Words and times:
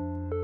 you 0.00 0.39